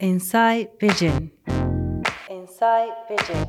[0.00, 1.32] Inside Vision.
[2.30, 3.48] Inside Vision.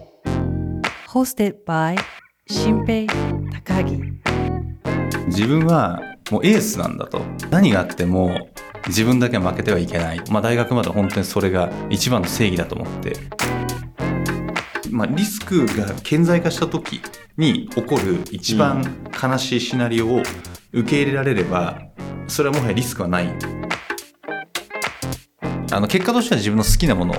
[1.08, 1.96] Hosted by
[2.48, 3.06] 新平
[3.52, 4.02] 高木。
[5.28, 6.02] 自分は
[6.32, 8.50] もうエースなんだと何があっても
[8.88, 13.14] 自分だけは負けてはいけない、まあ、大学まで本当にそれが一番の正義だと思って、
[14.90, 17.00] まあ、リスクが顕在化した時
[17.38, 18.84] に起こる一番
[19.22, 20.24] 悲しいシナリオを
[20.74, 21.80] 受け入れられれば
[22.28, 23.28] それはもはやリスクはない
[25.72, 27.18] あの結果としては自分の好きなものを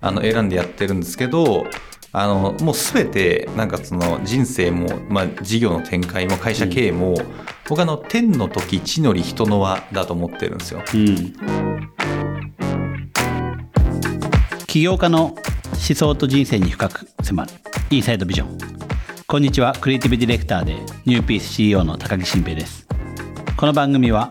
[0.00, 1.66] あの選んでやってるんですけど
[2.14, 7.14] あのもう全てなんかその人生も、まあ、事業の展開も会社経営も、
[7.66, 10.82] 僕あの天の時地の利人の輪だと思ってるんですよ。
[10.92, 11.32] うん。
[14.66, 15.36] 起業家の思
[15.94, 17.50] 想と人生に深く迫る
[17.88, 18.58] インサイドビジョン。
[19.26, 20.74] こんにちはクリエイティブディレクターで
[21.06, 22.86] ニューピース CEO の高木新平です。
[23.56, 24.28] この番組は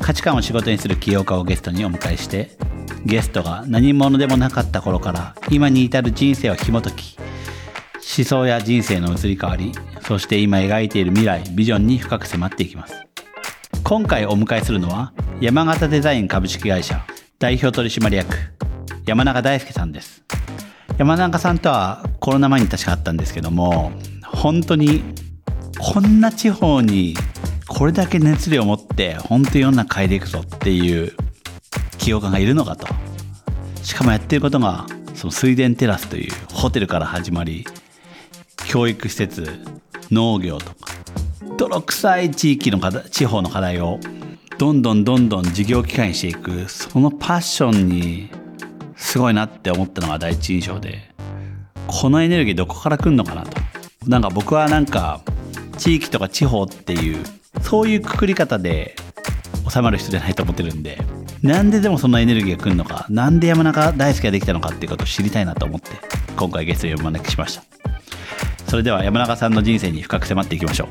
[0.00, 2.56] 価値観を仕事にする起業家をゲストにお迎えして
[3.06, 7.16] ゲストが何者でもなかった頃から今に至る人生を紐解き
[8.18, 12.94] 思想や人生の移り変わりそして今描いている未来ビジョンに深く迫っていきます。
[13.84, 17.06] 今回お迎えするのは山形デザイン株式会社
[17.38, 18.36] 代表取締役
[19.06, 20.24] 山中大輔さんです。
[20.98, 23.92] 山中さんとはコロナ前に確かあったんですけども
[24.24, 25.04] 本当に
[25.78, 27.14] こんな地方に
[27.68, 31.16] これだけ熱量を持って本当に世の中変えていくぞっていう
[32.06, 32.86] 起業家がいるのかと。
[33.82, 37.66] しかもやってることがその水田テラスというホテルから始まり
[38.68, 39.58] 教育施設
[40.12, 40.92] 農業とか
[41.56, 43.98] 泥臭い地域の地方の課題を
[44.56, 48.30] どんどんどんどん事業機会にしていくそのパッションに
[48.94, 51.10] すごいなって思ったのが第一印象で
[51.88, 53.60] このエネルギーどこから来るのかなと。
[54.06, 55.22] なんか僕はなんか
[55.76, 57.24] 地域とか地方っていう
[57.62, 58.94] そういうくくり方で
[59.68, 61.00] 収まる人じゃないと思ってるんで
[61.42, 65.90] なんででもそのエネルギーが来るのかなんで山中大輔ができたのかっていうことを知りたいなと思って
[66.36, 67.62] 今回ゲストにお招きしました
[68.68, 70.88] それでは山中さんの人生に深く迫っていきましょう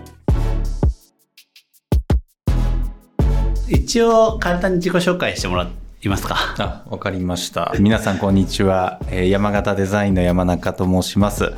[3.67, 5.67] 一応簡単に自己紹介してもら
[6.02, 7.73] いますかあ、わかりました。
[7.80, 8.99] 皆さんこんにちは。
[9.09, 11.53] えー山形デザインの山中と申します。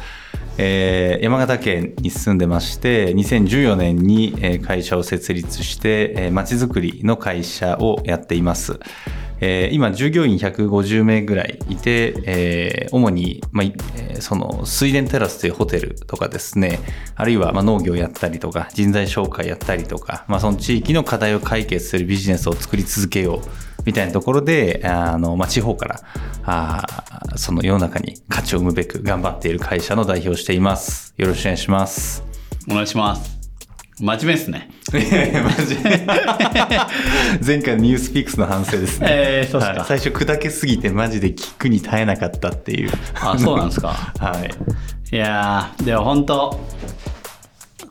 [0.57, 8.79] えー山形県に住んでまして、2014年に会社を設立して、えー、街づくりの会社をやっています。
[9.39, 16.79] えー今、従業員150名ぐらいいて、えー主に、まあその水田テラスというホテルとかですね、
[17.15, 23.39] あるいはまあ農業やったりとか、人材紹介やったりとか、まあ、その地域の課題を解決するビジネスを作り続けよう
[23.85, 26.01] みたいなところで、あの、まあ、地方から、
[26.43, 26.85] あ
[27.35, 31.13] その世の中に価値を生むべく頑張っている会社の代表をしています。
[31.17, 32.23] よろしくお願いします。
[32.69, 33.36] お願いします
[33.99, 36.05] 真面目ですねいやいやマジで
[37.45, 39.07] 前回のニュースピックスの反省ですね。
[39.09, 42.91] えーそうっすかはい最初砕けすぎてマジで聞くに耐えなかったっていう。
[43.15, 45.15] あそうなんですか はい。
[45.15, 46.59] いやーでも本当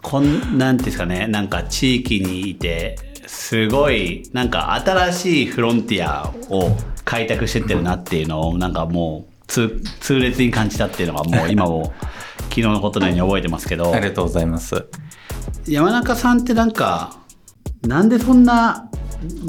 [0.03, 2.97] こんなんていうんですかねなんか地域にいて
[3.27, 11.93] すごいなんか新しいフロンティアを開拓してってるなっていうのをなんかもう痛痛烈に感じたっていうのがもう今も
[12.49, 14.87] 昨日のことのように覚えてますけどありがとうございます。
[15.69, 17.16] 山中さんってなんか
[17.82, 18.88] なんでそんな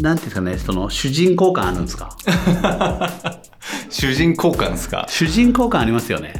[0.01, 2.09] なんていうんですかねその主人公感あるんですか？
[3.89, 5.05] 主人公感ですか？
[5.09, 6.33] 主人公感ありますよね。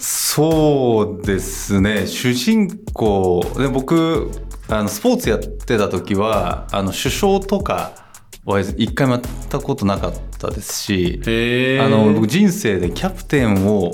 [0.00, 2.06] そうですね。
[2.06, 3.42] 主人公。
[3.56, 4.30] で僕
[4.68, 7.92] あのスポーツやってた時はあの首相とか
[8.44, 13.92] は一回もやったことなかったですしへあの僕人生でキャプテンを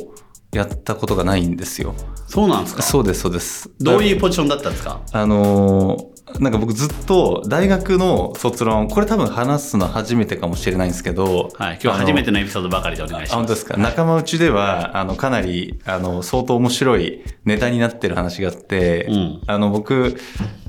[0.53, 1.95] やったことがないんですよ
[2.31, 2.83] そうなんですか？
[2.83, 3.71] そうですそうです。
[3.81, 5.01] どういうポジションだったんですか？
[5.13, 13.33] あのーなんか僕ずっと大学の卒論これ多分話すの初めてかもしれないんですけど、はい今日初めてのエピソードばかりでお願いします。
[13.33, 19.43] あ本当ですか、仲間内ではあのかなりあの相当面白いネタになってる話があって、うん。
[19.49, 20.21] あの僕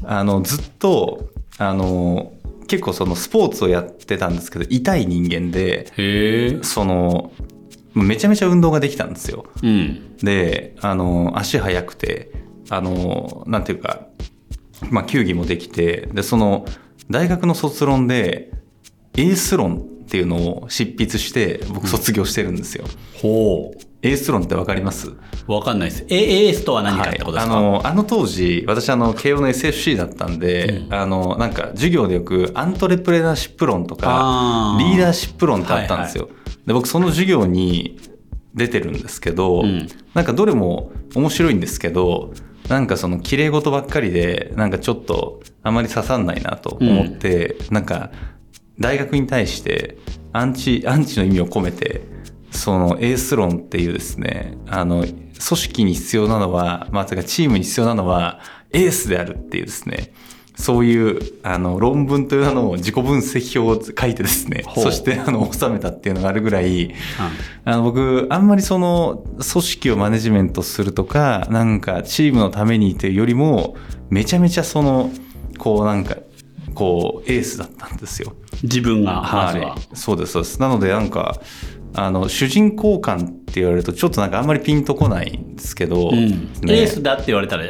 [0.04, 1.30] あのずっと
[1.60, 2.34] あの
[2.68, 7.32] 結構そのスポーツをやってたんですけど痛い人間でその
[7.94, 9.46] めちゃめちゃ運動ができたんですよ。
[9.62, 10.18] うん。
[10.18, 12.32] であの足速くて
[12.70, 14.08] あのなんていうか、
[14.90, 16.66] まあ、球技もできてでその
[17.10, 18.52] 大学の卒論で
[19.18, 22.86] エース論っていうのを執筆して僕卒業してるんですよ。
[23.22, 23.74] ほ
[24.04, 25.10] エース論ってわかります？
[25.10, 25.18] う。
[25.48, 26.06] わかんないです。
[26.10, 34.84] え、エースとは何かってことですか、あのあの当時私あの慶応の SFC だったんで、あのなんか授業でよくアントレプレナーシップ論とかあー。
[34.84, 36.30] リーダーシップ論ってあったんですよ、
[36.72, 38.00] で僕その授業に
[38.56, 39.88] 出てるんですけど、ん。
[40.14, 42.34] なんかどれも面白いんですけど
[42.68, 48.12] なんかその綺麗事ばっかりでなんかちょっとあまり刺さんないなと思って、なんか
[48.80, 49.98] 大学に対して
[50.32, 52.02] アンチアンチの意味を込めて
[52.52, 58.42] そのエース論っていうですね、あの、組織に必要なのは、まあ、てかチームに必要なのは、
[58.72, 60.14] エースであるっていうですね、
[60.62, 66.94] そういうあの論文というのを自己分析表を書いてですね、そしてあの収めたっていうのがあるぐらい、うん、
[67.66, 73.76] あの僕、あんまりその組織をマネジメントするとか、なんかチームのためにというよりも、
[74.12, 75.10] めちゃめちゃその、
[75.58, 76.18] こうなんか、
[76.76, 78.34] こうエースだったんですよ。
[78.62, 80.62] 自分が、はい、そうです、そうです。
[80.62, 81.42] なのでなんか、
[81.96, 86.30] あの主人公感って言われるとちょっとなんかあんまりピンとこないんですけど、うん。
[86.62, 87.64] ね、エースだって言われたら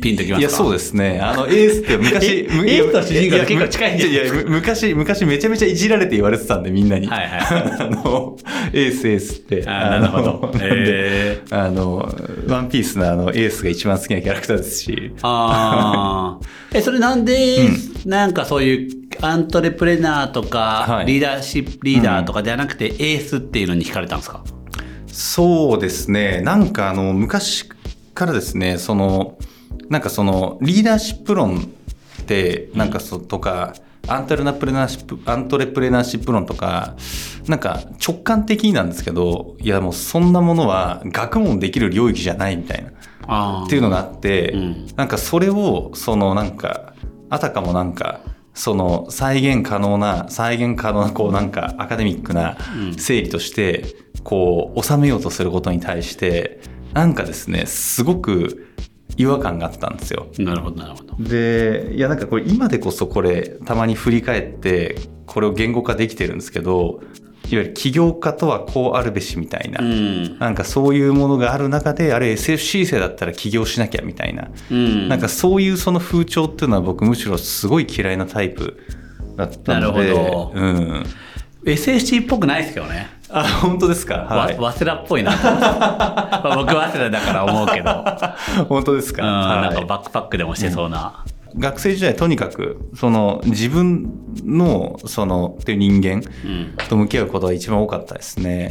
[0.00, 1.20] ピンときますいや、そうですね。
[1.20, 7.06] あの、エースって昔、エースと主人公結構近いんいやいや、昔、昔めちゃめちゃいじられて言われてたんで、みんなに。
[7.06, 7.40] はいはい。
[7.80, 8.36] あの、
[8.72, 9.64] エース、エースって。
[9.66, 10.52] あなるほど。
[10.60, 12.12] えー、あの、
[12.46, 15.12] ワンピースのあの、エースが一番好きなキャラクターですし。
[15.22, 16.46] ああ。
[16.72, 17.58] え、それなんで、
[18.04, 24.44] うん、なんかそういう、アントレプレナーとか、はい、リーダーシップリーダーとかじゃなくて、エースっていうのに惹かれたんですか、
[25.08, 26.40] そうですね。
[26.42, 27.68] なんかあの、昔
[28.14, 29.36] からですね、その、
[29.88, 31.58] なんかそのリーダーシップ論
[32.22, 33.74] ってなんかそとか、
[34.08, 36.96] アントレプレナーシップアントレプレナーシップ論とか
[37.46, 42.84] なんか直感的なんですけどいやもうそんなものは学問できる領域じゃないみたい
[43.28, 46.94] なっていうのがあって、うん、なんかそれをそのなんか
[47.28, 48.20] あたかもなんか
[48.54, 52.56] その再現可能な再現可能なこうなんかアカデミックな
[52.96, 53.84] 整理として
[54.24, 56.60] こう収めようとすることに対して
[56.94, 58.67] なんかですねすごく
[59.18, 60.28] 違和感があったんですよ。
[60.38, 61.16] なるほどなるほど。
[61.18, 67.00] でいやなんかこれ今でこそこれたまに振り返ってこれを言語化できてるんですけど
[67.50, 78.80] いわゆる起業家とはこうあるべしみたいな、うん、なんかそういうものがある中であれ SFC 生だったら起業しなきゃみたいな、うん、なんかそういうその風潮っていうのは僕むしろすごい嫌いなタイプ
[79.36, 80.12] だったので。
[80.12, 80.52] なるほど。
[80.54, 81.04] うん
[81.64, 83.17] SFC っぽくないですけどね。
[83.30, 84.26] あ、本当ですか？
[84.28, 84.56] はい。
[84.56, 85.32] 早稲田っぽいな
[86.56, 88.04] 僕早稲田だから思うけど。
[88.68, 91.24] 本当ですか、うん、なんかバックパックでもしてそうな。
[91.54, 94.10] うん、学生時代とにかく、その自分
[94.44, 96.22] の、その、っていう人間
[96.88, 98.70] と向き合うことが一番多かったですね。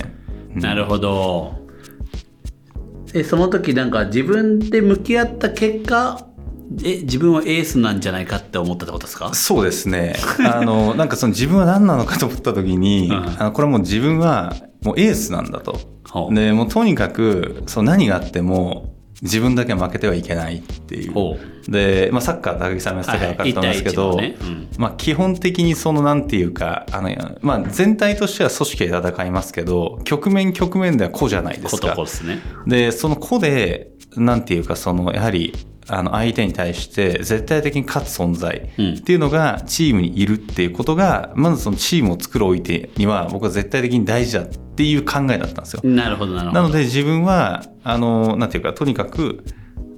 [0.56, 1.53] うん、なるほど。
[3.13, 6.19] え、その時なんか自分で向き合った結果、
[6.84, 9.34] え自分はエースなんじゃないかって思ったってことですか？
[9.34, 10.16] そうですね。
[10.44, 15.80] あのなんかその自分は何なのかと思った時に、うん、あのこれはもう自分はもうエースなんだと。
[16.31, 21.14] でもうとにかくそう何があっても自分だけは負けてはいけないっていう。
[21.68, 24.36] で、まあ、サッカー高木さんもやってたから分かると思うんですけど、ね。
[24.40, 27.10] うん、まあ、基本的にそのなんていうかあの、
[27.42, 31.96] まあ、全体としては組織で戦いますけど局面局面では個じゃないですか。
[31.96, 35.54] ですね、でその個でなんていうかそのやはり
[35.89, 45.81] あの相手に対して絶対的に勝つ存在っていうのがチームにいるっていうことが、まずそのチームを作るおいてには僕は絶対的に大事だっていう考えだったんですよ。
[45.84, 46.62] なるほどなるほど。
[46.62, 49.44] なので自分はあのなんていうかとにかく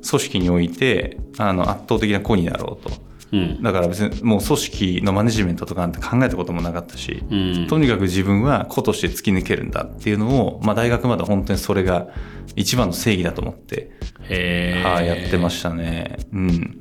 [0.07, 3.08] 組織においてあの圧倒的な子になろうと。
[3.31, 12.07] うん、だから別にもう組織のマネジメントとかなんて考えたこともなかったし、うん、とにかく自分は子として突き抜けるんだっていうのを、まあ、大学まで本当にそれが
[12.55, 13.91] 一番の正義だと思って、
[14.83, 16.17] はあ、やってましたね。
[16.33, 16.79] うん。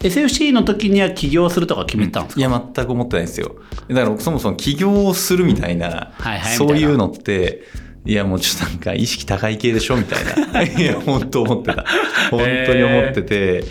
[0.00, 3.56] SFC の時には起業するとか決めたんですか、いや全く思ってないんですよ。
[3.88, 7.64] だからそもそも起業をするみたいな、はいはい、そういうのって
[8.06, 10.62] いやもうちょっとなんか意識高い系でしょみたいな。
[10.62, 11.84] いや、本当思ってた。
[12.30, 13.64] 本当に思ってて。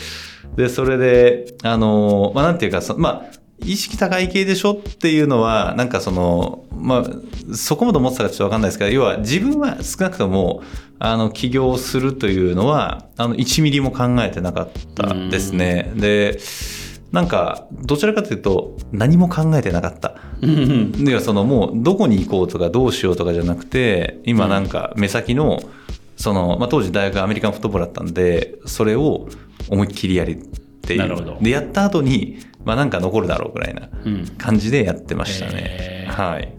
[0.57, 10.61] で、それで、あの、まあなんていうか、まあ、意識高い系でしょっていうのは、なんかその、まあ、そこまで思ってたかちょっとわかんないですけど、要は自分は少なくとも、
[10.99, 15.91] あの、起業するというのは、あの、1ミリも考えてなかったですね。
[15.95, 16.39] で、
[17.15, 20.17] なんか、どちらかというと、何も考えてなかった。
[20.41, 25.61] いや、そのもう、どこに行こうとか、どうしようとかじゃなくて、今なんか、目先の、
[26.17, 29.29] その、まあ、当時大学アメリカンフットボールだったんで、それを
[29.69, 30.35] 思いっきりやるっ
[30.81, 31.37] ていう。
[31.41, 33.87] で、やった後に、まあ、なんか残るだろうぐらいな
[34.37, 36.07] 感じでやってましたね。
[36.09, 36.53] うん、はい。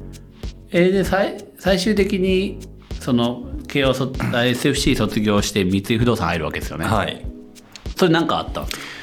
[0.71, 2.61] えー、で、最、最終的に、
[3.01, 6.87] その、慶応 SFC 卒業して三井不動産入るわけですよね。
[6.87, 7.27] はい。
[7.95, 8.63] それ何かあった？
[8.63, 8.96] んですか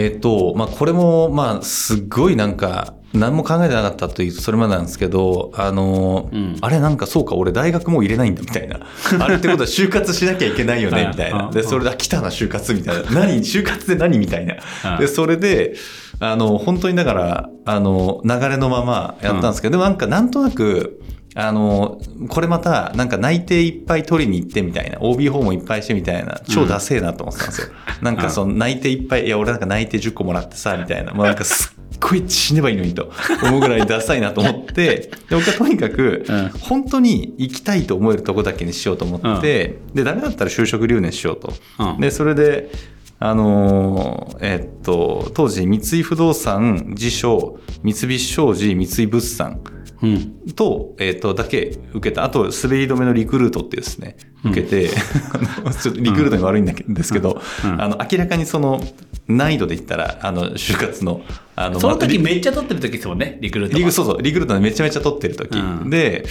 [0.00, 8.80] えっ、と、まあ、これも、まあ、すっごいなんか、何も考えてなかったというとそれまでなんですけど、あの、うん、あれなんかそうか、俺大学もう入れないんだみたいな。
[9.18, 11.50] あれってことは就活しなきゃいけないよね、みたいな。
[11.50, 13.10] で、それで、来たな、就活みたいな。
[13.10, 14.98] 何就活で何みたいな。
[14.98, 15.74] で、それで、
[16.20, 21.00] あの、本当にだから、あの、流れのままやったんですけど、でもなんかなんとなく、
[21.34, 27.68] あの、これまた、なんか内定いっぱい取りに行ってみたいな、OB 訪問いっぱいしてみたいな、超ダセえなと思ってたんですよ。
[28.00, 33.12] うん、なんかその内定いっぱい、いや、俺なんか内定10個もらってさ、みたいな、もうなんかすっごい死ねばいいのにと
[33.44, 34.72] 思うぐらいダサいなと思って、
[35.30, 41.52] で僕はとにかくうん、本当に行きたいと思えるとこだけにしようと思って、で、ダメだったら就職留年しようと。
[41.78, 42.00] うん。
[42.00, 42.70] で、それで、
[43.18, 49.60] あのーえっと、当時、三井不動産、自称、三菱商事、三井物産
[50.02, 50.52] うん。
[50.54, 52.24] と、えっと、だけ受けた。
[52.24, 54.90] あと、滑り止めのリクルートってですね、受けて、
[55.32, 58.80] あの ちょっとリクルートに悪いんだけですけど、うんあの、明らかにその、
[59.28, 61.22] 難易度で言ったら、あの、就活の、
[61.54, 63.78] あの、その時まあめっちゃ取ってる時ですもんね、リクルートは。
[63.78, 66.24] リグ、そうそう、リクルートでめちゃめちゃ取ってる時、うんで、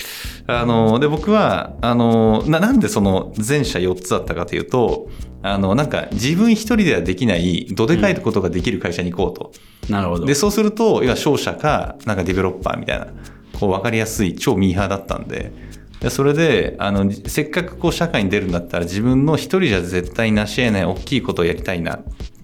[0.48, 5.10] あの、で、僕は、あの、な、なんでその前者4つだったかというと、
[5.42, 9.52] あの、なんか自分一人ではできない、どでかいことができる会社に行こうと。
[9.92, 10.26] なるほど。
[10.26, 13.08] で、そうすると、要は商社か、なんかディベロッパーみたいな、
[13.60, 15.52] こう分かりやすい超ミーハーだったんで、
[16.00, 22.00] でそれで、あの、せっかくこう社会に出るんだったら自分の一人じゃ絶対成し得ない大きいことをやりたいな。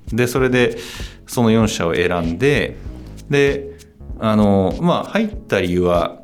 [0.08, 0.78] で、それで、
[1.26, 2.76] その4社を選んで、
[3.30, 3.78] で、
[4.20, 6.22] あの、まあ、入った理由は、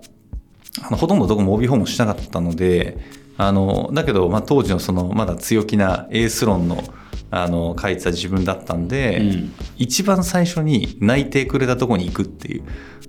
[0.81, 2.97] あのほとんどどこも OB 訪問しなかったので、
[3.37, 6.83] あの、だけど、まあ、当時のその、まだ強気なエース論の、
[7.31, 12.63] あの、書いてた自分だったんで、うん一番最初に内定くれたとこに行くっていう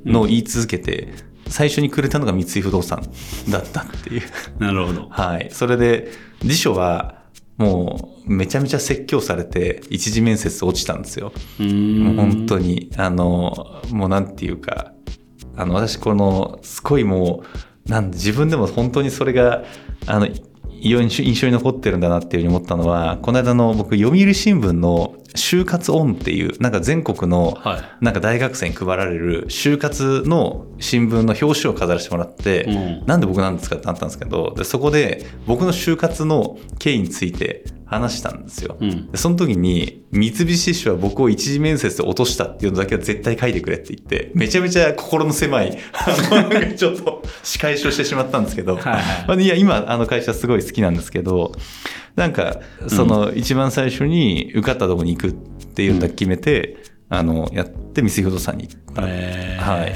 [0.07, 1.13] のを言い続けて、
[1.49, 3.03] 最初にくれたのが三井不動産
[3.51, 4.23] だったっていう。
[4.59, 5.09] なるほど。
[5.11, 5.49] はい。
[5.51, 6.11] それで、
[6.43, 7.23] 辞書は、
[7.59, 11.33] もう、めちゃめちゃ説教されて、一次面接落ちたんですよ。
[11.59, 14.93] もう本当に、あの、もうなんていうか、
[15.57, 17.43] あの、私この、すごいも
[17.87, 19.65] う、なん自分でも本当にそれが、
[20.07, 20.29] あの、
[20.83, 28.05] 印象に残ってるんだなっていうふうに思ったのは、この間の僕、読売新聞の就活オンっていう、なんか全国の、はい。
[28.05, 38.77] なんか大学生に配られる就活の新聞の表紙を飾らせてもらって、うんなんで僕なんですかってなったんですけど、でそこで僕の就活の経緯について話したんですよ。
[38.81, 39.11] うん。
[39.11, 45.79] でその時に、三菱地所は僕を一次面接で落としたっていうのだけは絶対書いてくれって言って、めちゃめちゃ心の狭い、
[46.77, 51.53] ちょっと仕返しをしてしまったんですけど、はいはいまあいや、今、あの会社すごい好きなんですけど、
[52.17, 56.77] なんか、その、一番最初に受かったとこに行くっていうのだけ決めて、
[57.09, 59.03] あの、やって、三井不動産に行った。
[59.07, 59.81] えー。
[59.81, 59.93] はい。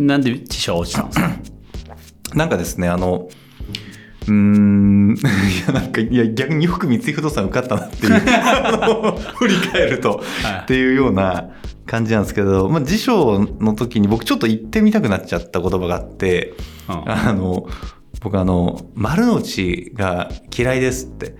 [0.00, 1.30] なんで辞書落ちたんですか？
[2.34, 3.28] なんかですね、あの、
[4.26, 5.18] うーん、 い
[5.66, 8.12] や、なんか、いや、逆によく三井不動産受かったなっていう、
[9.36, 10.62] 振り返ると、はい。
[10.62, 11.50] っていうような
[11.86, 16.54] 感じなんですけど、まあ、辞書の時に僕ちょっと言ってみたくなっちゃった言葉があって、
[16.88, 17.10] うん。
[17.10, 17.66] あの、
[18.24, 21.36] 僕あの、丸の内が嫌いですって。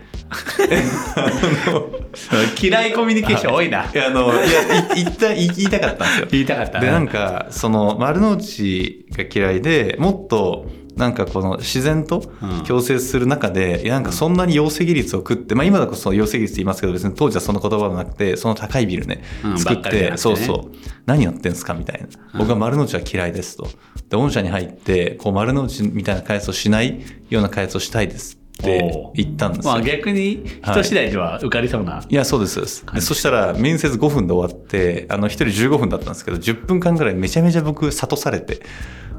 [2.60, 3.86] 嫌いコミュニケーション多いな。
[3.90, 6.26] いや、あの、いや、い言った、言いたかったんですよ。
[6.30, 12.64] 言いたかったで、なんか、その、丸の内が嫌いで、もっと、なんかこの自然とうん。
[12.64, 20.16] 共生する中で、いやなんかそんなに容積率を食って、まあ今だこそ容積率って言いますけど、別に当時はその言葉はなくて、その高いビルね、うん作って、ばってね。
[20.16, 22.08] そうそう、何やってんすかみたいな。
[22.38, 23.68] 僕は丸の内は嫌いですと。
[24.08, 29.72] で、御社に入って、こう丸の内みたいな開発をしないような開発をしたいですって言ったんですよ。
[29.72, 32.04] まあ逆に人次第では受かりそうな。
[32.08, 32.86] いや、そうです、そうです。
[32.94, 38.60] でそしたら、面接5分で終わって、あの、1人15分だったんですけど、10分間ぐらいめちゃめちゃ僕、諭されて、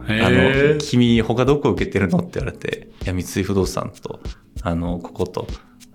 [0.08, 2.20] あへのー、君、他どこ受けてるの？
[2.20, 4.20] って言われて、いや、三井不動産と、
[4.62, 5.48] あの、ここと、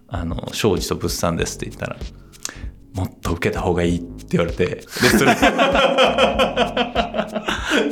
[0.08, 1.96] あの、商事と物産ですって言ったら、
[2.94, 5.34] もっと受けた方がいいって言われて、で、それ、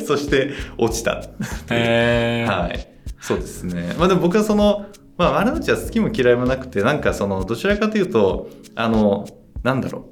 [0.05, 1.23] そして、落ちた。
[1.71, 2.89] へーはい。
[3.21, 3.95] そうですね。
[3.99, 4.87] まあでも僕はその、
[5.19, 9.27] まあ丸の内は好きも嫌いもなくて、なんかその、どちらかというと、あの、
[9.63, 10.11] なんだろ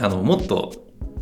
[0.00, 0.04] う。
[0.04, 0.72] あの、もっと、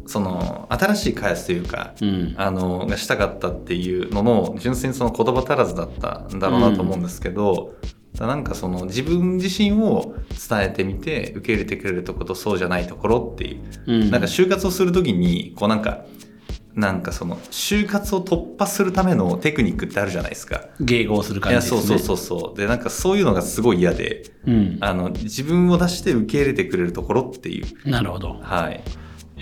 [0.07, 2.35] その、新しい開発というか、うん。
[2.39, 7.75] あの、がしたかったっていうのの、純粋にその言葉足らずだったんだろうなと思うんですけど、
[8.17, 10.15] だなんかその自分自身を
[10.49, 16.05] 伝えてみて受け入れてくれるところとそうじゃないところっていううんなんか就活をするときに、こうなんか、
[16.75, 20.67] なんかその、就活を突破するためのテクニックってあるじゃないですか。
[20.81, 21.81] 迎合する感じですね。
[21.81, 22.59] そうそうそうそう。
[22.59, 24.79] で、なんかそういうのがすごい嫌で、うん。
[24.81, 27.89] あの、自分を出して受け入れてくれるところっていう。
[27.89, 28.41] なるほど。
[28.43, 28.83] はい。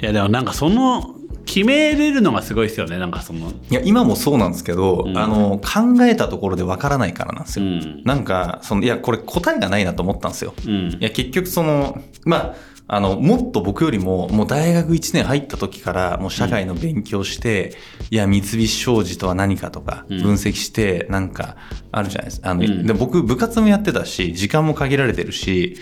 [0.00, 2.98] いやでもなんかその、決めれるのがすごいですよね。
[2.98, 7.64] なんかその、いや、今もそうなんですけど、うんあの、考えたところでわからないからなんですよ。
[7.64, 8.02] うん。
[8.04, 10.54] なんか、その、いや、これ答えがないなと思ったんですよ。
[10.66, 10.98] うんい。
[11.00, 12.54] や、結局その、まあ、
[12.88, 17.74] あの、もっと僕よりも、もう大学1年入った時から、もう社会の勉強して、
[18.10, 21.56] いや、三菱商事とは何かとか、うん分析して、なんか、
[21.90, 22.50] あるじゃないですか。
[22.50, 25.76] あの、うんで僕、部活もやってたし、時間も限られてるし、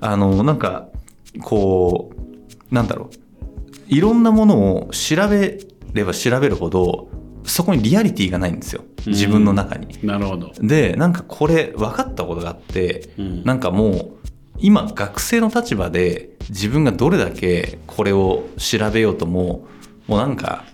[0.00, 0.88] あの、なんか、
[1.42, 2.10] こ
[2.70, 3.28] う、なんだろう。
[3.88, 5.58] いろんなものを調べ
[5.94, 7.08] れば調べるほど、
[7.44, 8.84] そこにリアリティがないんですよ。
[9.06, 9.98] 自分の中に。
[10.02, 10.52] なるほど。
[10.60, 14.17] で、なんかこれ分かったことがあって、うんなんかもう、
[14.60, 19.66] 今学生の立場で自分がどれだけこれを調べようとも、
[20.06, 20.64] もうなんか、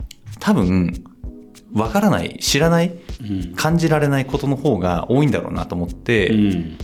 [0.40, 1.04] 多分、
[1.72, 6.28] わからない、知らない、うん感じられないことの方が多いんだろうなと思って、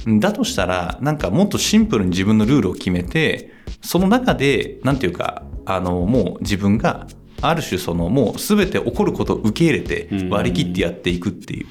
[0.07, 3.53] うんだとしたら、なんかもっとシンプルに自分のルールを決めて、
[3.83, 7.07] その中で、なんていうか、あの、もう自分が、
[7.43, 11.67] ある種その、もう全て起こることを受け入れてうん割り切ってやっていくっていう。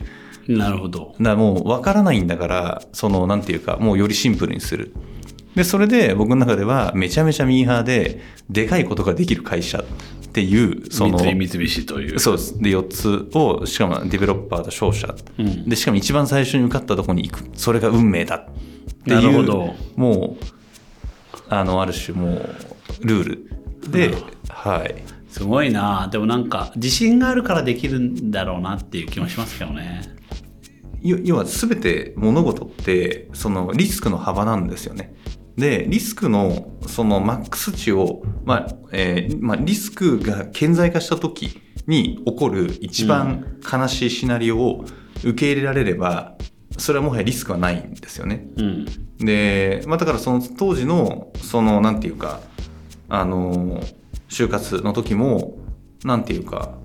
[0.57, 4.93] なるほどだもう分からないんだから、その、なんていうか、もうよりシンプルにする。
[5.59, 9.83] で、それで僕の中ではめちゃめちゃミーハーで、でかいことができる会社っ
[10.31, 12.61] ていう、その、三井三菱というそうです。
[12.61, 15.13] で、4つを、しかもデベロッパーと商社。
[15.37, 17.43] うんで、しかも一番最初に受かったところに行く。
[17.55, 18.37] それが運命だ。
[18.37, 18.45] っ
[19.03, 20.45] てないう、るほどもう、
[21.49, 22.55] あの、ある種もう、
[23.01, 23.23] ルー
[23.81, 23.91] ル。
[23.91, 24.95] でなるほ、はい。
[25.29, 30.01] すごいなでもなんか自信があるからできるんだろうなっていう気もしますけどね
[31.01, 35.13] 要要は全て物事ってそのリスクの幅なんですよね。
[35.59, 44.85] でリスクのそのマックス値を、まあえーまあ、リスクが顕在化した時に起こる一番悲しいシナリオを
[45.23, 46.37] 受け入れられれば
[46.77, 48.47] それはもはやリスクはないんですよね。
[48.57, 48.85] うん
[49.19, 52.39] で、まあ、だからその当時のそのなんていうか
[53.09, 53.83] あの
[54.29, 55.57] 就活の時も
[56.05, 56.77] なんていうか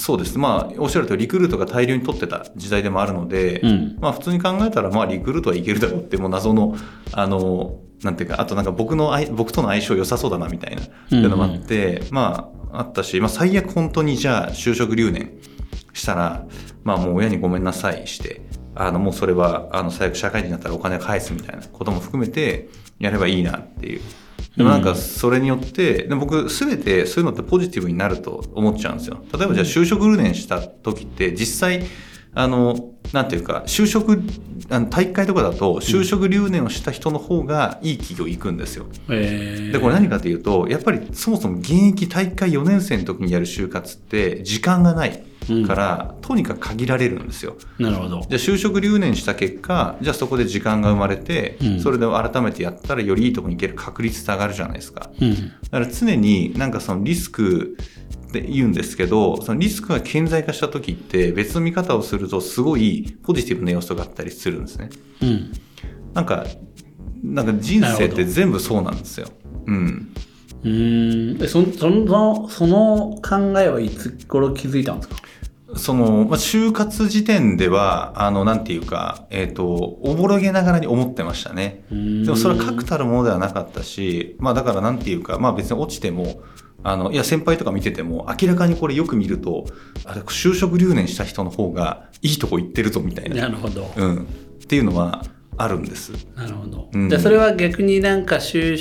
[0.00, 6.76] そうですまあおっしゃるとおりリクルートが大量に取ってた時代でもあるので、うんまあ普通に考えたらまあリクルートはいけるだろうってもう謎の
[7.12, 15.32] あのなんていうかあとなんか僕の相僕との相性良さそうだなみたいなっていうのもあって、まああったし、まあ、最悪本当にじゃあ就職留年
[15.92, 16.46] したら
[16.84, 18.42] まあもう親にごめんなさいして
[18.74, 24.00] あのもうそれはあの最悪社会人になったらお金返すみたいなことも含めてやればいいなっていう。
[24.56, 29.22] でもなんかそれによって、で僕全てそういうのってポジティブになると思っちゃうんですよ。
[29.32, 31.84] 例えばじゃあ就職留年した時って実際
[32.34, 34.22] あの、なんていうか、就職、
[34.68, 38.86] あの大会とかだと、就職留年をした人の方がいい企業行くんですよ。
[39.08, 45.22] えーで、これ何かというと、やっぱりそもそも現役大会4年生の時にやる就活って時間がない
[45.66, 47.56] から、とにかく限られるんですよ。
[47.78, 55.10] なるほどじゃあ就職留年した結果、じゃあそこで時間が生まれて、うんそれで改めてやったらよりいいところに行ける確率って上がるじゃないですか。
[55.20, 57.76] うんだから常になんかそのリスク
[58.30, 64.90] って言うんですけど、そのリスクが顕在化した時って別の見方をするとすごいポジティブな要素があったりするんですね。
[65.22, 65.52] うん
[66.14, 66.44] なんか、
[67.22, 69.28] なんか人生って全部そうなんですよ。
[69.66, 70.12] うん。
[70.62, 75.16] うーんでそそのその考えはいつ頃気づいたんですか？
[75.76, 81.84] その、まあ、就活時点では、あの、なんていうか、えっ、と、おぼろげながらに思ってましたね。
[81.90, 86.42] ででもそれは確たるものではなかったし、まあだからなんていうか、まあ別に落ちても、
[86.82, 89.66] あの、いや先輩とか見てても、明らかにこれよく見ると、
[90.04, 93.42] あれ、就職留年した人の方がいいとこ行ってるぞみたいな。
[93.42, 94.26] なるほど、うん。
[94.62, 95.24] っていうのは
[95.56, 96.12] あるんです。
[96.36, 98.78] なるほど、うんでそれは逆になんか就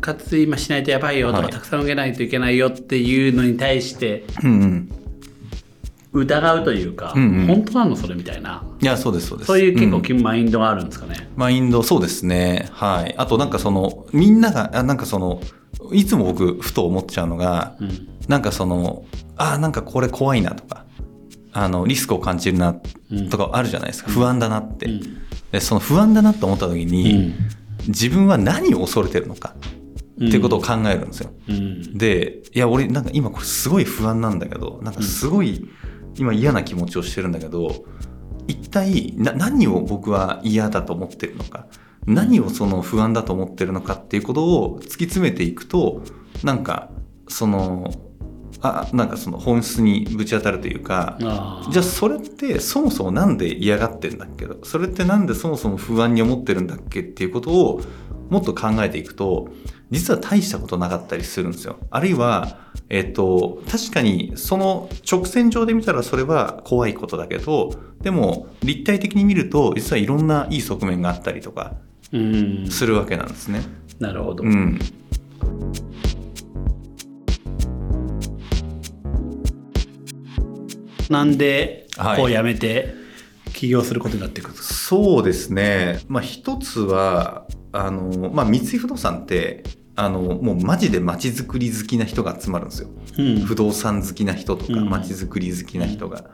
[0.00, 4.88] 活今しないとやばいよとか、はいたくさん受けないといけないよっていうのに対してうんうん。
[6.14, 9.46] 疑うというか、うんうん本当なのそれみたいないや、そうです、そうです。
[9.46, 12.68] そういう結構んきマインドがあるんですかね、マインド、そうですね。
[12.72, 13.14] はい。
[13.16, 15.40] あとなんかその、みんなが、あなんかその、
[15.92, 19.04] いつも僕、ふと思っちゃうのが、うんなんかその、
[19.36, 20.86] あ、なんかこれ怖いなとか、
[21.52, 22.74] あの、リスクを感じるな
[23.30, 24.10] とかあるじゃないですか。
[24.12, 24.86] 不安だなって。
[24.86, 25.00] うん
[25.50, 27.34] で、その不安だなと思った時に、うん
[27.88, 29.56] 自分は何を恐れてるのか
[30.14, 31.30] っていうことを考えるんですよ。
[31.48, 35.68] うんで、いや、俺、なんか今これすごい不安なんだけど、なんかすごい
[36.16, 37.84] 今嫌な気持ちをしてるんだけど、
[38.46, 41.66] 一体な何を僕は嫌だと思ってるのか、
[42.06, 46.02] 何をその不安だと思ってるのかっていうことを突き詰めていくと、
[46.42, 46.90] なんか、
[47.28, 47.92] その、
[48.62, 51.16] あ、なんかその本質にぶち当たるというか、
[51.70, 57.80] じゃあそれってそもそもなんで嫌がってんだっけどそれってなんでそもそも不安に思ってるんだっけっていうことを
[58.30, 59.48] もっと考えていくと
[59.90, 61.76] 実は大したことなかったりするんですよ。
[61.90, 71.91] あるいは、えっと、確かにその直線上で見たらそれは怖いことだけどでも立体的に見ると実はいろんないい側面があったりとかうん
[72.70, 73.62] するわけなんですね。
[73.98, 74.78] なるほど、うん。
[81.08, 82.94] なんではいこうやめて
[83.52, 86.00] 起業することになっていくんですか、そうですね。
[86.08, 89.62] まあ一つは、あの、まあ三井不動産って、
[89.94, 92.88] あの、もうマジで街づくり好きな人が集まるんですよ。
[93.18, 96.30] うん不動産好きな人とか、うん街づくり好きな人が。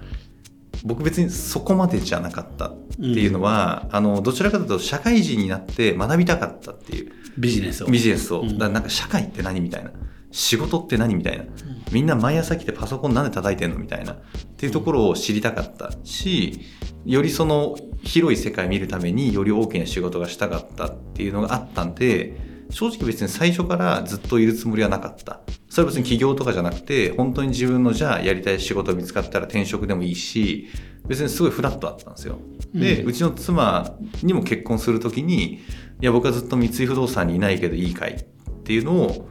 [0.84, 7.12] 僕別にそこまでじゃなかったっていうのは、あの、どちらかというと社会人になって学びたかったっていう。
[7.38, 8.40] ビジネスをビジネスを。
[8.40, 9.90] うんだからなんか社会って何みたいな。
[10.30, 11.44] 仕事って何みたいな。
[11.90, 14.12] みんな毎朝来てパソコンなんで叩いてんのみたいな。
[14.12, 14.16] っ
[14.56, 16.60] ていうところを知りたかったし、
[17.06, 22.36] よりその広い世界を見るためにより大きな仕事がしたかったっていうのがあったんで、
[22.70, 30.68] 正直別に最初からずっといるつもりはなかったっそれは別に起業とかじゃなくて、本当に自分のじゃあやりたい仕事見つかったら転職でもいいし、
[31.06, 32.38] 別にすごいフラットだったんですよ。
[32.74, 35.60] で、うちの妻にも結婚するときに、い
[36.00, 38.24] や、僕はずっと三井不動産にいないけどいいかいっ
[38.64, 39.28] ていうのを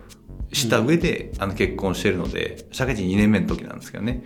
[0.53, 4.23] した上で、あの結婚してるので、社会人2年目の時なんですけどね。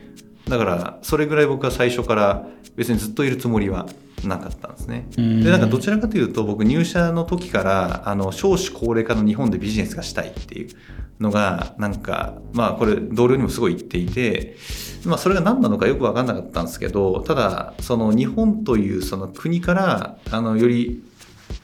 [0.48, 3.88] だから、それぐらい僕は最初から別にずっといるつもりは
[4.28, 5.08] なかったんですね。
[5.18, 10.76] うんで、なんかどちらかというと、僕入社の時から、あの、少子高齢化の日本でビジネスがしたいっていう
[11.20, 14.58] のが、なんか、まあこれ同僚にもすごい言っていて、
[15.06, 21.04] まあそれが何なのかよくわかんなかったんですけど、ただ、その日本というその国から、あの、より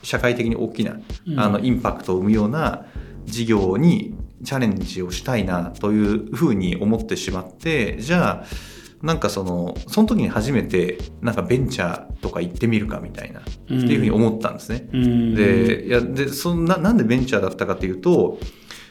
[0.04, 2.86] 社会的に大きな、うんあの、インパクトを生むような
[3.26, 8.46] 事業にチャレンジをしたいなというふうに思ってしまって、じゃあ、
[9.02, 14.88] なんかその、その時に初めて、なんかベンチャーとか行ってみるかみたいな、っていうふうに思ったんですね。
[14.92, 18.40] うんで、いや、で、そんな、なんでベンチャーだったかというと、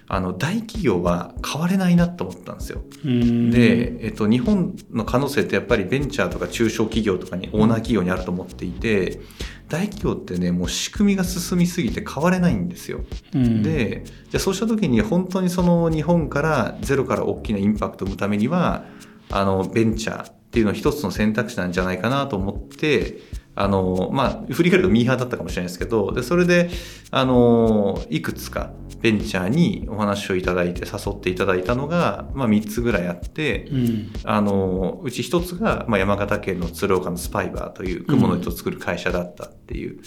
[0.08, 2.82] あの、大企業は変われないなと思ったんですよ。
[3.04, 9.20] うんで、えっと、日本の可能性ってやっぱりベンチャーとか中小企業とかにオーナー企業にあると思っていて、
[9.68, 13.00] 大企業ってね、もう仕組みが進みすぎて変われないんですよ。
[13.34, 18.84] うんで、じゃあそうした時に本当にその日本からゼロから大きなインパクトを生むためには、
[19.30, 23.18] あの、ベンチャーっていうのは一つの選択肢なんじゃないかなと思って、
[23.54, 26.70] あの、まあ、振り返るとミーハーだったかもしれないですけど、で、それで、
[27.10, 40.00] あの、いくつかベンチャーにお話をいただいて誘っていただいたのが、まあ、3つぐらいあって、うんあの、うち一つが、まあ、山形県の鶴岡のスパイバーという雲の糸を作る会社だったっていう。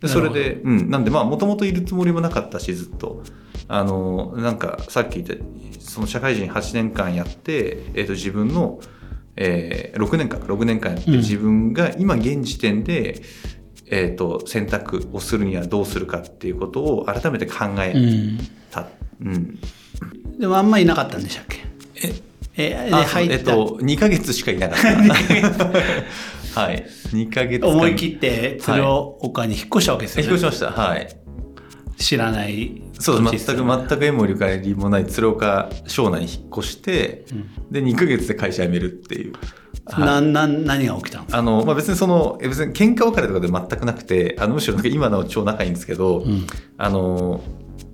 [0.00, 0.88] でそれで、うん。
[0.88, 3.24] なんで、まあ、もともといるつもりもなかったし、ずっと。
[3.66, 5.44] あの、なんか、さっき言った、
[5.80, 8.80] その社会人8年間やって、えっ、と、自分の、
[9.36, 13.20] えー、6年間か、6年間やって、うん自分が今現時点で、
[13.88, 18.38] えっ、と、選択をするにはどうするかっていうことを改めて考うえん
[18.70, 18.88] た。
[19.20, 19.58] うん。
[20.38, 21.64] でもあんまいなかったんでしたっけ？
[22.56, 25.64] え、え入えっと、2ヶ月しかいなかった。
[26.60, 26.86] はい。
[27.12, 27.68] 2ヶ月間。
[27.68, 30.70] 思い切って鶴岡に引っ越したわけですよね、引っ越しました。
[30.70, 31.08] はい。
[31.98, 37.24] 知らないそう全く、全く縁もゆかりもない鶴岡庄内に引っ越して、
[37.70, 39.32] で、2ヶ月で会社辞めるっていう。
[39.86, 40.04] はい。
[40.04, 46.46] なな何が起きたんですかあの、まあ、別にその、え別に喧嘩別れとかで全くなくて、あの、むしろなんか今の超仲いいんですけど、うん。
[46.76, 47.40] あの、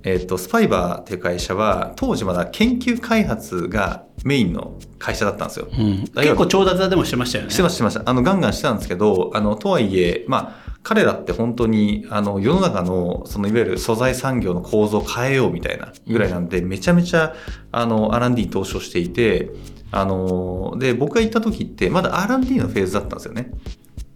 [0.03, 5.67] えっ、と、スパイバーっていう会社は、当時まだ研究開発がメインの会社だったんですよ。
[5.71, 7.51] うん、結構調達でもしてましたよね。
[7.51, 8.09] してました、してました。
[8.09, 17.33] あの、ガンガンしてたんですけど、あの、とはいえ、まあ、彼らって本当に、あの、世の中の、その、いわゆる素材産業の構造を変えようみたいなぐらいなんで、めちゃめちゃ、
[17.71, 19.49] あの、R&D に投資をしていて、
[19.91, 23.51] あの、で、僕が行った時って、まだ R&D のフェーズだったんですよね。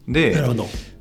[0.10, 0.36] で、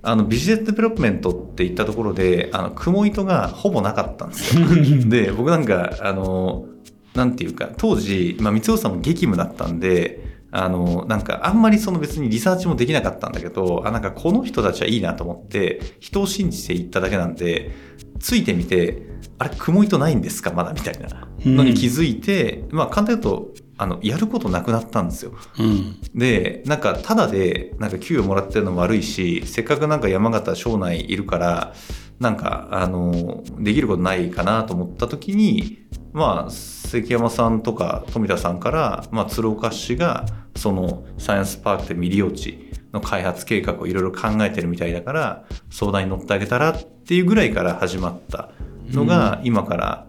[0.03, 4.67] あの、ビジネスデベロップメントって言ったところで、あの、雲糸がほぼなかったんですよ。
[5.11, 6.67] で、僕なんか、あの、
[7.15, 17.73] なんていうか、当時、まあ、三尾さんも激務だったんで、あの、なんか、あんまりその別にリサーチもできなかったんだけど、あ、なんかこの人たちはいいなと思って、人を信じていっただけなんで、
[18.21, 19.03] ついてみて、
[19.39, 20.53] あれ、雲糸ないんですか？
[20.53, 25.33] まだみたいなのに気づいて、まあ、簡単に言うと、あの、やることなくなったんですよ。
[25.59, 31.75] うんで、なんか、ただで、なんか、給与もらってるのも悪いし、せっかくなんか山形省内いるから、
[32.19, 40.25] なんか、あの、できることないかなと思った時に、まあ、関山さんとか富田さんから、まあ、鶴岡市が、
[40.57, 48.51] その、サイエンスパークで未利用地の開発計画をいろいろ考えてるみたいだから、相談に乗ってあげたらっていうぐらいから始まった
[48.91, 50.07] のが、今から、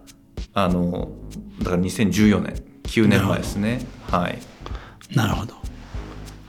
[0.54, 1.10] あの、
[1.58, 3.86] だから2014年、9年前ですね。
[4.10, 4.38] はい。
[5.14, 5.54] なるほど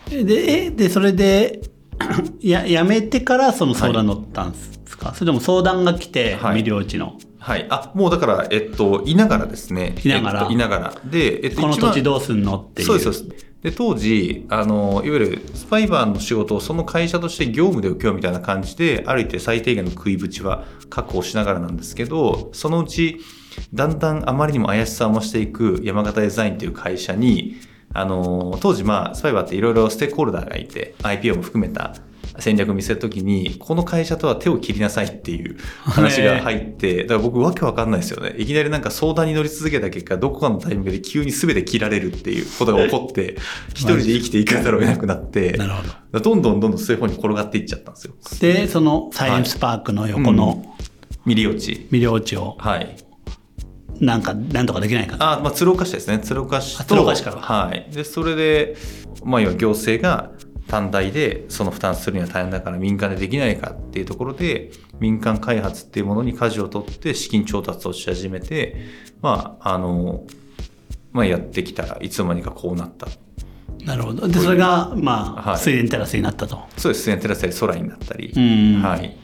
[0.10, 1.62] でえでそれで
[2.42, 7.18] ややめてからその相談乗ったんですか、それとも相談が来て、はい未了地の？
[7.40, 7.68] はい。
[7.70, 9.96] あ、もうだから、えっと、いながらですね。
[10.04, 10.94] いながらえっといながら。
[11.06, 13.46] で、えっと、この土地どうすんのっていうそうです、そうです。
[13.64, 23.20] で、当時、あの、いわゆるスパイバーの仕事をその会社として業務で請け負うみたいな感じで、ある一定最低限の食いぶちは確保しながらなんですけど、そのうち、
[23.74, 27.58] だんだんあまりにも怪しさを増していく山形デザインという会社に、
[27.94, 31.96] あの、当時、まあ、スパイバーっていろいろステークホルダーがいて、IPO も含めた
[32.38, 38.36] 戦略を見せるときに、この会社とは手を切りなさいっていう話が入って、だから僕わけわかんないですよね。
[38.38, 43.38] いきなりなんか相談に乗り続けた結果、どこかのタイミングで急に全て切られるっていうことが起こって、
[43.74, 48.14] 一人で生きていかざるを得なくなって、なるほどどんどんどんどんそういう方に転がっていっちゃったんですよ。
[48.40, 50.76] でそのサイエンスパークの横の
[51.24, 51.74] 未利用地。
[51.74, 53.09] 未了地をはい。
[54.00, 56.20] なんかなんとかできないかなあ、まあ、鶴岡市ですね。
[56.20, 56.84] 鶴岡市と。
[56.84, 57.88] あ鶴岡市からはい。
[57.92, 58.76] で、それで、
[59.24, 60.32] まあ、要は行政が
[60.68, 68.78] 単体でその負担するには大変だから民間でできないかっていうところで、民間開発っていうものに舵を取って資金調達をし始めて、
[69.22, 70.24] まあ、あの、
[71.12, 73.08] まあ、やってきたらいつの間にかこうなった
[73.86, 74.28] なるほど。
[74.28, 76.60] で、それが、まあ、はい水田テラスになったと。
[76.78, 79.18] そうですねテラスや空になったり、んはい、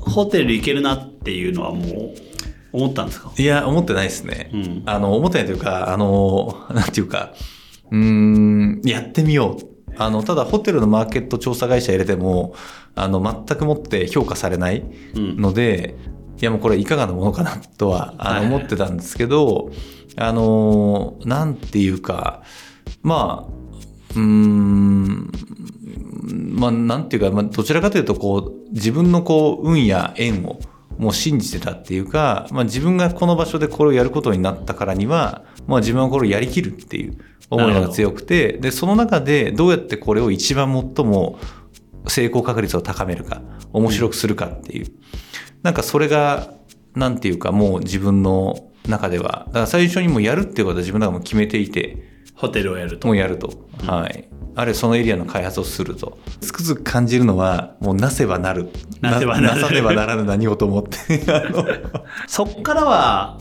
[0.00, 2.29] ホテル行けるなっていうのはもう、
[2.72, 3.32] 思ったんですか？
[3.36, 4.82] いや思ってないですね、うん。
[4.86, 7.34] あの思ってないというかあのなんていうか
[7.90, 9.70] うーんやってみよう。
[9.96, 12.54] あのただホテルのマーケット調査会社入れても
[12.94, 15.96] あの全くもって評価されないので、
[16.40, 19.72] いやもうこれいかがなものかなとはあの思ってたんですけど、
[20.16, 22.42] あのなんていうか
[23.02, 23.52] まあ
[24.14, 25.32] うーん
[26.54, 30.60] まあなんていうか、まあ、どちらかというとこう自分のこう運や縁を
[31.00, 37.16] もう信じてたっていうか、まあ、自分がこの場所でこれをやることになったからには、まあ、自分はこれをやりきるっていう
[37.48, 41.38] 思いが強くてでその中でどうやってこれを一番最も
[42.06, 43.40] 成功確率を高めるか
[43.72, 44.92] 面白くするかっていう、
[45.62, 46.52] なんかそれが
[46.94, 49.44] なんていうかもう自分の中では。
[49.48, 52.02] だから最初にもうやるっていうことは自分の中でも決めていて
[52.34, 53.06] ホテルをやると。
[53.06, 54.29] もうやると、はい
[54.60, 58.68] あるいはそのエリアの開発をするとつくづく感じるのはもうなせばなる。
[59.00, 59.60] なせばなる。
[59.60, 60.98] なさねばならぬ何事もって。
[62.28, 63.38] そっからは、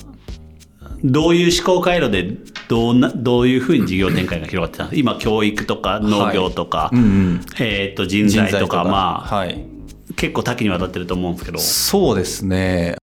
[1.03, 2.37] どういう思考回路で、
[2.69, 4.93] どうな、どういうふうに事業展開が広がってたの？
[4.93, 7.41] 今、教育とか農業とか、うんうん。
[7.59, 9.65] えっ、と、人材とか、まあ、はい。
[10.15, 11.59] 結構多岐にわたってると思うんですけど。
[11.59, 12.98] そうですね